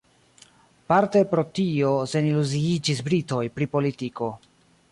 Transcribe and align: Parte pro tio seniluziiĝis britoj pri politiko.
Parte 0.91 1.21
pro 1.33 1.43
tio 1.59 1.91
seniluziiĝis 2.13 3.05
britoj 3.09 3.43
pri 3.59 3.69
politiko. 3.77 4.35